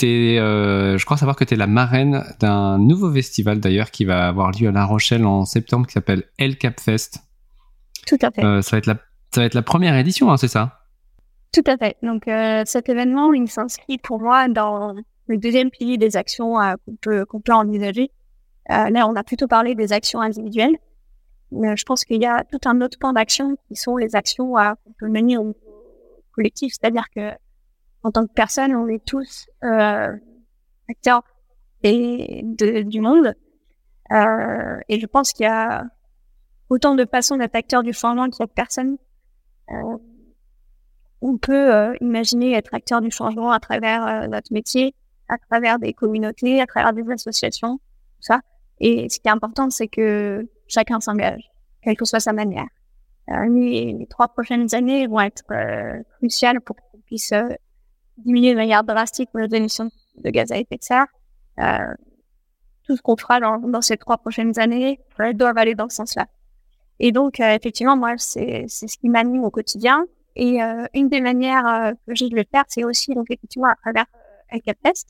[0.02, 4.28] es, je crois savoir que tu es la marraine d'un nouveau festival d'ailleurs qui va
[4.28, 7.20] avoir lieu à La Rochelle en septembre qui s'appelle El Cap Fest.
[8.08, 8.42] Tout à fait.
[8.64, 8.96] ça, va être la,
[9.32, 10.79] ça va être la première édition, hein, c'est ça?
[11.52, 11.98] Tout à fait.
[12.04, 14.94] Donc euh, cet événement, il s'inscrit pour moi dans
[15.28, 18.12] le deuxième pilier des actions euh, qu'on peut, qu'on peut envisager.
[18.72, 20.78] Euh, là, on a plutôt parlé des actions individuelles.
[21.52, 24.54] Mais je pense qu'il y a tout un autre pan d'actions qui sont les actions
[24.54, 25.56] qu'on peut mener au
[26.34, 26.74] collectif.
[26.80, 27.32] C'est-à-dire que
[28.04, 29.48] en tant que personne, on est tous
[30.88, 31.24] acteurs
[31.82, 33.34] et de, du monde.
[34.12, 35.86] et je pense qu'il y a
[36.70, 38.98] autant de façons d'être acteur du changement qu'il y a de personnes
[41.22, 44.96] on peut euh, imaginer être acteur du changement à travers euh, notre métier,
[45.28, 48.42] à travers des communautés, à travers des associations, tout ça.
[48.80, 51.52] Et ce qui est important, c'est que chacun s'engage,
[51.82, 52.68] quelle que soit sa manière.
[53.30, 55.44] Euh, les, trois prochaines années vont être
[56.18, 57.34] cruciales pour qu'on puisse
[58.18, 61.06] diminuer de manière drastique nos émissions de gaz à effet de serre.
[62.84, 65.00] tout ce qu'on fera dans, dans, ces trois prochaines années
[65.36, 66.28] doit aller dans ce sens-là.
[67.00, 70.06] Et donc, effectivement, moi, c'est ce qui m'anime au quotidien.
[70.36, 73.68] Et euh, une des manières euh, que j'ai de le faire, c'est aussi donc effectivement
[73.70, 74.06] à travers
[74.54, 75.10] euh, Fest.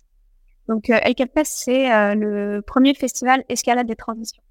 [0.67, 0.99] Donc euh,
[1.33, 4.43] Fest, c'est euh, le premier festival escalade des transitions.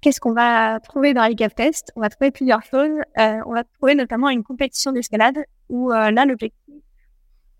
[0.00, 1.92] Qu'est-ce qu'on va trouver dans Fest?
[1.96, 2.90] On va trouver plusieurs choses.
[3.16, 6.74] on va trouver notamment une compétition d'escalade où là l'objectif,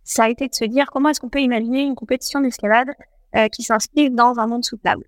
[0.02, 2.88] ça a été de se dire comment est-ce qu'on peut imaginer une compétition d'escalade
[3.52, 5.04] qui s'inscrit dans un monde soutenable.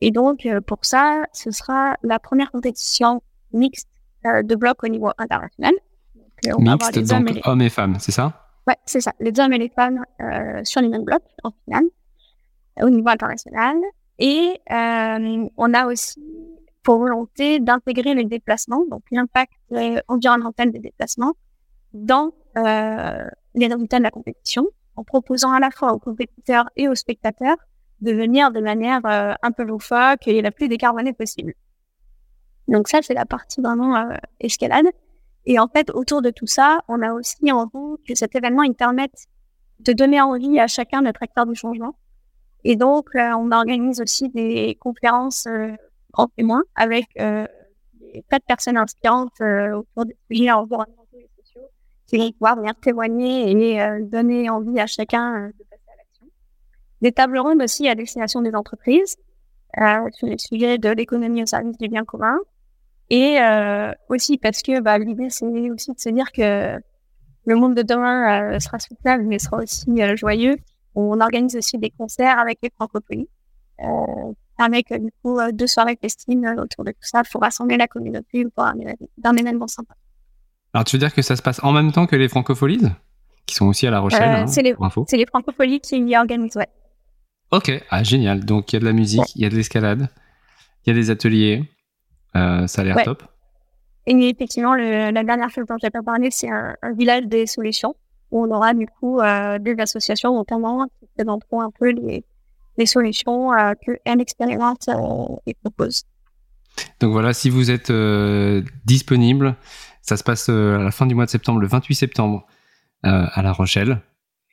[0.00, 3.90] Et donc pour ça, ce sera la première compétition mixte
[4.24, 5.74] de bloc au niveau international.
[6.56, 6.82] On donc
[7.44, 8.46] hommes et, femmes, c'est ça?
[8.66, 9.12] Ouais, c'est ça.
[9.20, 11.84] Les hommes et les femmes euh, sur les mêmes blocs, en finale,
[12.82, 13.76] au niveau international.
[14.18, 16.22] Et euh, on a aussi
[16.82, 19.52] pour volonté d'intégrer les déplacements, donc l'impact
[20.08, 21.32] environnemental des déplacements,
[21.92, 24.66] dans les résultats de la compétition,
[24.96, 27.56] en proposant à la fois aux compétiteurs et aux spectateurs
[28.00, 31.54] de venir de manière un peu loufoque et la plus décarbonée possible.
[32.68, 34.86] Donc ça, c'est la partie vraiment escalade.
[35.46, 38.74] Et en fait, autour de tout ça, on a aussi envie que cet événement il
[38.74, 39.26] permette
[39.80, 41.96] de donner envie à chacun d'être acteur du changement.
[42.64, 45.72] Et donc, on organise aussi des conférences euh,
[46.16, 47.46] en témoin avec euh,
[48.30, 51.68] quatre personnes inspirantes euh, autour des sujets environnementaux et sociaux
[52.06, 56.26] qui vont pouvoir venir témoigner et euh, donner envie à chacun de passer à l'action.
[57.00, 59.16] Des tables rondes aussi à destination des entreprises
[60.12, 62.38] sur les sujets de l'économie au service du bien commun
[63.10, 66.78] et euh, aussi parce que bah, l'idée, c'est aussi de se dire que
[67.46, 70.56] le monde de demain euh, sera soutenable, mais sera aussi euh, joyeux.
[70.94, 73.28] On organise aussi des concerts avec les francophonies,
[73.80, 78.46] euh, avec du coup deux soirées festives autour de tout ça pour rassembler la communauté
[78.54, 78.74] pour un,
[79.36, 79.94] événement sympa.
[80.72, 82.86] Alors, tu veux dire que ça se passe en même temps que les francopholies
[83.46, 84.74] qui sont aussi à La Rochelle hein, C'est les,
[85.12, 86.68] les francopholies qui y organisent, ouais.
[87.50, 88.44] Ok, ah, génial.
[88.44, 90.08] Donc, il y a de la musique, il y a de l'escalade,
[90.84, 91.68] il y a des ateliers.
[92.36, 93.22] Euh, ça a l'air top.
[94.06, 97.94] Et effectivement, le, la dernière chose dont j'ai pas parlé, c'est un, village des solutions
[98.30, 102.24] où on aura du coup euh, des associations notamment qui présenteront un peu les,
[102.76, 105.56] les solutions euh, que elle expérimente euh, et.
[107.00, 109.56] Donc voilà, si vous êtes euh, disponible,
[110.02, 112.46] ça se passe à la fin du mois de septembre, le 28 septembre,
[113.02, 114.00] à La Rochelle.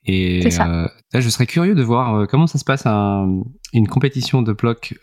[0.05, 3.41] Et là, je serais curieux de voir comment ça se passe un,
[3.73, 4.99] une compétition de bloc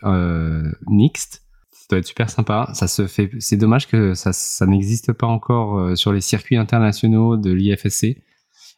[0.87, 1.41] mixte
[1.89, 2.69] doit être super sympa.
[2.73, 3.31] Ça se fait.
[3.39, 8.17] C'est dommage que ça, ça n'existe pas encore euh, sur les circuits internationaux de l'IFSC.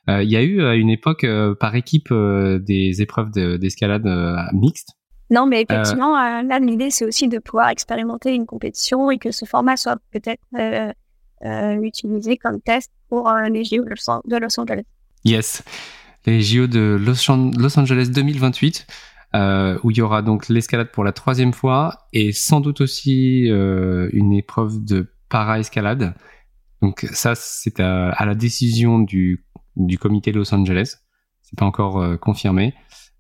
[0.10, 4.08] Euh, il y a eu à une époque euh, par équipe des épreuves d'escalade
[4.54, 4.90] mixtes.
[5.30, 9.46] Non, mais effectivement, là, l'idée, c'est aussi de pouvoir expérimenter une compétition et que ce
[9.46, 10.42] format soit peut-être
[11.82, 14.84] utilisé comme test pour les JO de Los Angeles.
[15.24, 15.64] Yes,
[16.26, 17.32] les JO de Los
[17.80, 18.88] Angeles 2028
[19.36, 23.50] euh, où il y aura donc l'escalade pour la troisième fois et sans doute aussi
[23.50, 26.14] euh, une épreuve de para-escalade.
[26.82, 30.98] Donc ça, c'est à, la décision du, du comité de Los Angeles.
[31.42, 32.74] C'est pas encore euh, confirmé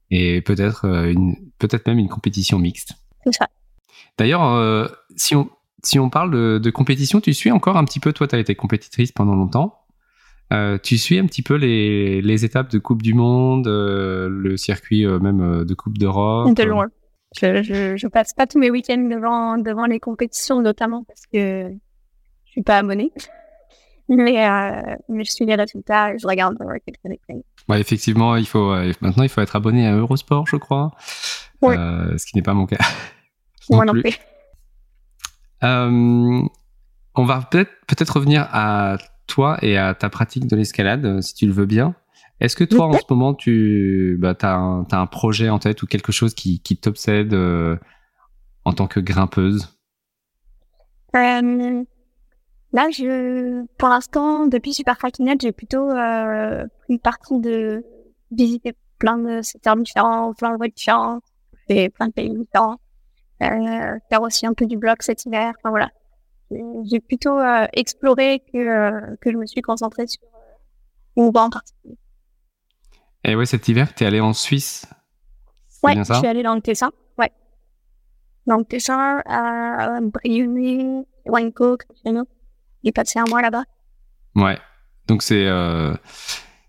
[0.10, 2.94] et peut-être euh, une peut-être même une compétition mixte.
[3.24, 3.48] C'est ça.
[4.18, 5.50] D'ailleurs, euh, si on
[5.84, 8.14] si on parle de, de, compétition, tu suis encore un petit peu.
[8.14, 9.80] Toi, tu as été compétitrice pendant longtemps.
[10.52, 14.58] Euh, tu suis un petit peu les, les, étapes de Coupe du Monde, euh, le
[14.58, 16.88] circuit euh, même de Coupe d'Europe De loin.
[17.40, 21.72] Je, je, je, passe pas tous mes week-ends devant, devant les compétitions, notamment parce que
[22.46, 23.12] je suis pas abonnée.
[24.10, 24.46] Mais,
[25.08, 29.56] mais je suis les résultats, je regarde Ouais, effectivement, il faut, maintenant il faut être
[29.56, 30.92] abonné à Eurosport, je crois.
[31.62, 31.76] Oui.
[31.76, 32.84] ce qui n'est pas mon cas.
[33.70, 34.20] Moi non plus.
[35.62, 38.98] on va peut-être peut-être revenir à
[39.32, 41.96] toi et à ta pratique de l'escalade, euh, si tu le veux bien.
[42.40, 45.82] Est-ce que toi, en ce moment, tu bah, as, un, as un projet en tête
[45.84, 47.78] ou quelque chose qui, qui t'obsède euh,
[48.66, 49.78] en tant que grimpeuse?
[51.16, 51.84] Euh,
[52.74, 57.84] Là, je, pour l'instant, depuis Super Net, j'ai plutôt euh, pris partie de
[58.32, 61.24] visiter plein de secteurs différents, plein de voies différentes,
[61.68, 62.78] et plein de pays différents.
[63.40, 65.52] Faire aussi un peu du blog cet hiver.
[65.58, 65.90] Enfin voilà,
[66.84, 71.44] j'ai plutôt euh, exploré que, euh, que je me suis concentrée sur euh, une voie
[71.44, 71.98] en particulier.
[73.24, 74.86] Et ouais, cet hiver, tu es allé en Suisse
[75.84, 76.92] Ouais, je suis allée dans le Tessin.
[77.18, 77.32] Ouais.
[78.46, 81.78] Dans le Tessin, à Briouné, Weincourt,
[82.84, 83.64] J'ai passé un mois là-bas.
[84.36, 84.58] Ouais.
[85.08, 85.94] Donc c'est euh,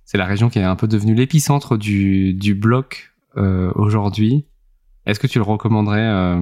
[0.04, 4.46] c'est la région qui est un peu devenue l'épicentre du, du bloc euh, aujourd'hui.
[5.06, 6.36] Est-ce que tu le recommanderais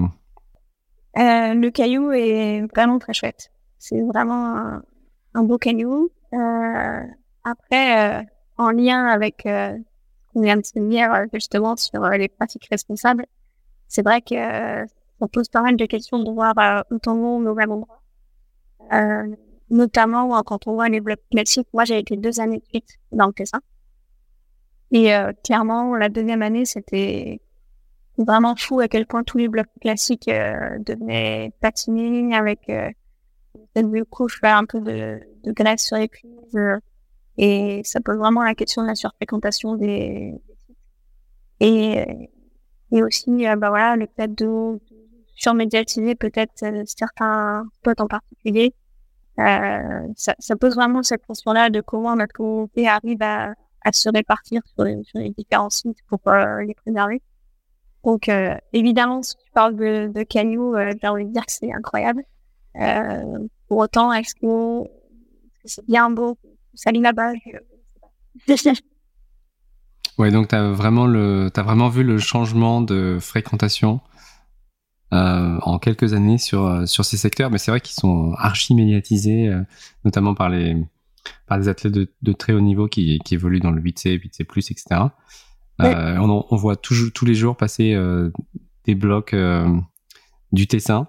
[1.17, 3.51] euh, euh, le caillou est vraiment très chouette.
[3.79, 4.81] C'est vraiment
[5.35, 6.11] un, beau caillou.
[6.33, 7.03] Euh,
[7.45, 8.23] après, euh,
[8.59, 13.27] en lien avec euh, ce qu'on vient de se dire justement sur les pratiques responsables,
[13.89, 17.55] c'est vrai que ça pose pas mal de questions de voir où on va au
[17.55, 18.03] même endroit.
[19.71, 21.69] notamment quand on voit les blocs classiques.
[21.73, 22.81] Moi, j'ai été deux années de
[23.13, 23.61] dans le Tessin.
[24.93, 25.13] Et
[25.45, 27.41] clairement, la deuxième année, c'était
[28.25, 32.91] vraiment fou à quel point tous les blocs classiques euh, devenaient patinés avec euh,
[33.75, 36.11] cette couche un peu de, de graisse sur les.
[36.55, 36.79] Euh,
[37.39, 40.77] et ça pose vraiment la question de la surfréquentation des, des sites.
[41.61, 42.29] Et,
[42.93, 44.79] et aussi, euh, bah voilà, le fait de,
[45.37, 46.53] surmédiatiser peut-être
[46.87, 48.75] certains spots en particulier.
[49.39, 54.61] ça, ça pose vraiment cette question-là de comment notre communauté arrive à, à se répartir
[54.75, 57.23] sur les, sur les différents sites pour les préserver.
[58.05, 61.53] Donc, euh, évidemment, si tu parles de, de cailloux, euh, j'ai envie de dire que
[61.53, 62.25] c'est incroyable.
[62.77, 63.39] Euh,
[63.69, 64.89] pour autant, est-ce que
[65.65, 66.39] c'est bien beau
[66.75, 67.33] Ça lit là-bas?
[70.19, 74.01] Ouais, donc tu as vraiment le, as vraiment vu le changement de fréquentation
[75.13, 79.51] euh, en quelques années sur sur ces secteurs, mais c'est vrai qu'ils sont archi médiatisés,
[80.05, 80.77] notamment par les
[81.47, 84.43] par les athlètes de, de, très haut niveau qui, qui évoluent dans le 8C, 8C+,
[84.71, 85.11] etc.
[85.85, 88.31] Euh, on, on, voit toujours tous les jours passer euh,
[88.85, 89.69] des blocs euh,
[90.53, 91.09] du Tessin.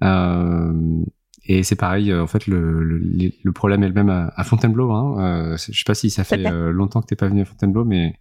[0.00, 4.92] et c'est pareil, en fait, le, le, le problème est le même à, à Fontainebleau.
[4.92, 5.56] Hein.
[5.56, 6.36] je sais pas si ça fait
[6.72, 8.18] longtemps que t'es pas venu à Fontainebleau, mais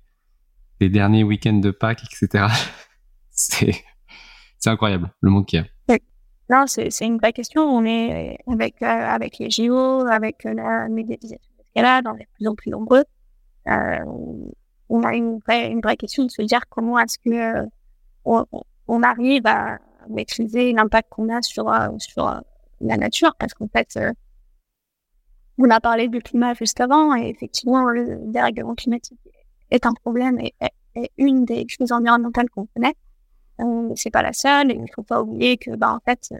[0.79, 2.47] les derniers week-ends de Pâques, etc.
[3.29, 3.75] c'est
[4.57, 5.97] c'est incroyable le monde qu'il y a.
[6.49, 7.61] Non, c'est une vraie question.
[7.63, 12.55] On est avec avec les JO, avec la médiatisation d'escalade, on est de plus en
[12.55, 13.03] plus nombreux.
[13.67, 13.97] Euh,
[14.93, 17.65] on a une vraie, question de se dire comment est-ce que euh,
[18.87, 21.89] on, arrive à maîtriser l'impact qu'on a sur euh,
[22.19, 22.41] euh,
[22.79, 23.33] la nature.
[23.39, 23.99] Parce qu'en fait
[25.57, 29.19] on a parlé du climat juste avant et effectivement le dérèglement climatique
[29.71, 30.53] est un problème et
[31.17, 32.95] une des choses environnementales qu'on connaît.
[33.61, 36.33] Euh, c'est pas la seule et il faut pas oublier que bah en fait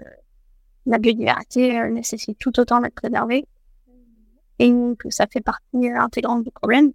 [0.86, 3.48] la biodiversité nécessite tout autant d'être préservée.
[4.60, 6.94] Et que ça fait partie intégrante du problème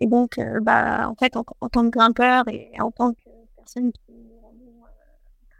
[0.00, 3.20] et donc, euh, bah, en fait, en, tant que grimpeur et en tant que
[3.56, 4.84] personne qui euh,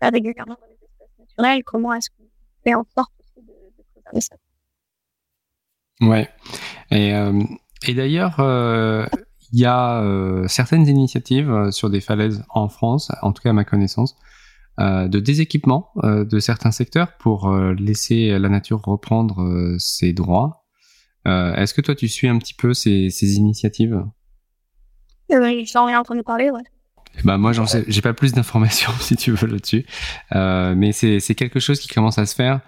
[0.01, 2.25] très régulièrement dans les espaces naturels, comment est-ce qu'on
[2.65, 4.37] fait en sorte aussi de, de préserver ça?
[6.01, 6.29] Ouais.
[6.91, 7.43] Et, euh,
[7.87, 8.37] et d'ailleurs,
[9.53, 10.03] il y a
[10.49, 14.17] certaines initiatives sur des falaises en France, en tout cas à ma connaissance,
[14.79, 20.65] de déséquipement de certains secteurs pour laisser la nature reprendre ses droits.
[21.27, 24.03] Est-ce que toi, tu suis un petit peu ces, ces initiatives?
[25.31, 26.63] J'en ai entendu parler, ouais.
[27.25, 29.85] Bah moi j'en sais, j'ai pas plus d'informations si tu veux là-dessus,
[30.35, 32.61] euh, mais c'est c'est quelque chose qui commence à se faire.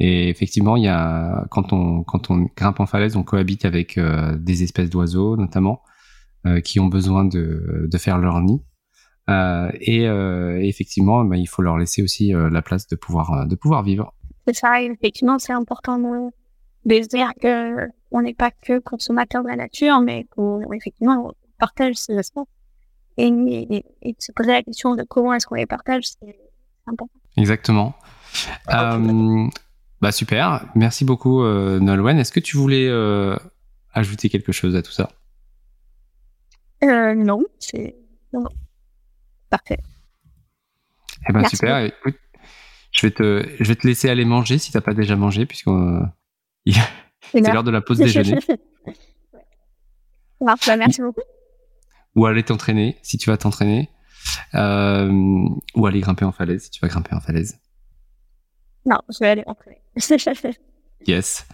[0.00, 3.98] Et effectivement, il y a quand on quand on grimpe en falaise, on cohabite avec
[3.98, 5.82] euh, des espèces d'oiseaux notamment
[6.46, 8.62] euh, qui ont besoin de de faire leur nid.
[9.30, 13.46] Euh, et, euh, effectivement, bah, il faut leur laisser aussi euh, la place de pouvoir
[13.46, 14.14] de pouvoir vivre.
[14.46, 16.30] C'est ça, effectivement, c'est important de,
[16.86, 21.32] de se dire que on n'est pas que consommateur de la nature, mais qu'on effectivement
[21.62, 22.44] partage ces espaces.
[23.18, 26.36] Et, et, de se poser la question de comment est-ce qu'on les partage, c'est
[26.86, 27.20] important.
[27.36, 27.94] Exactement.
[28.70, 29.46] Euh,
[30.00, 32.18] bah super, merci beaucoup euh, Nolwenn.
[32.18, 33.36] Est-ce que tu voulais euh,
[33.92, 35.10] ajouter quelque chose à tout ça?
[36.82, 37.94] Euh, Non, c'est
[38.32, 38.48] non,
[39.50, 39.78] parfait.
[41.28, 41.78] Eh ben super.
[41.78, 42.16] Écoute,
[42.90, 45.68] je vais te, je vais te laisser aller manger si t'as pas déjà mangé, puisque
[46.66, 48.38] c'est l'heure de la pause déjeuner.
[50.44, 51.20] Bah, merci beaucoup
[52.14, 53.88] ou aller t'entraîner si tu vas t'entraîner,
[54.54, 55.10] euh,
[55.74, 57.58] ou aller grimper en falaise si tu vas grimper en falaise.
[58.84, 59.80] Non, je vais aller m'entraîner.
[61.06, 61.46] yes.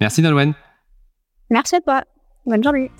[0.00, 0.54] Merci Nolwenn.
[1.50, 2.04] Merci à toi.
[2.46, 2.90] Bonne journée.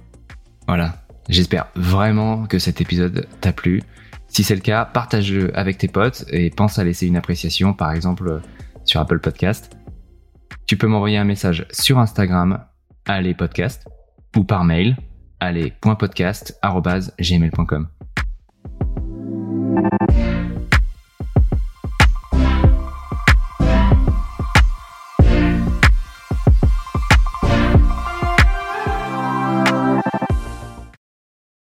[0.67, 0.95] Voilà.
[1.29, 3.83] J'espère vraiment que cet épisode t'a plu.
[4.29, 7.93] Si c'est le cas, partage-le avec tes potes et pense à laisser une appréciation, par
[7.93, 8.41] exemple
[8.85, 9.77] sur Apple Podcast.
[10.67, 12.65] Tu peux m'envoyer un message sur Instagram,
[13.07, 13.89] allez podcast,
[14.37, 14.97] ou par mail,
[15.41, 17.87] allez.podcast.gmail.com.